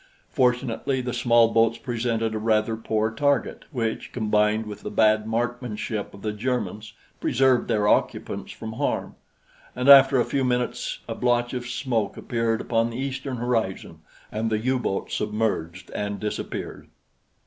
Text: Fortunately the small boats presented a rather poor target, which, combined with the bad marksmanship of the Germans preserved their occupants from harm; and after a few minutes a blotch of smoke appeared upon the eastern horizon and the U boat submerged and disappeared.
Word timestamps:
Fortunately 0.31 0.99
the 0.99 1.13
small 1.13 1.53
boats 1.53 1.77
presented 1.77 2.33
a 2.33 2.39
rather 2.39 2.75
poor 2.75 3.11
target, 3.11 3.65
which, 3.69 4.11
combined 4.11 4.65
with 4.65 4.81
the 4.81 4.89
bad 4.89 5.27
marksmanship 5.27 6.11
of 6.15 6.23
the 6.23 6.33
Germans 6.33 6.93
preserved 7.19 7.67
their 7.67 7.87
occupants 7.87 8.51
from 8.51 8.71
harm; 8.73 9.13
and 9.75 9.87
after 9.87 10.19
a 10.19 10.25
few 10.25 10.43
minutes 10.43 11.01
a 11.07 11.13
blotch 11.13 11.53
of 11.53 11.67
smoke 11.67 12.17
appeared 12.17 12.61
upon 12.61 12.89
the 12.89 12.97
eastern 12.97 13.37
horizon 13.37 13.99
and 14.31 14.49
the 14.49 14.57
U 14.57 14.79
boat 14.79 15.11
submerged 15.11 15.91
and 15.91 16.19
disappeared. 16.19 16.87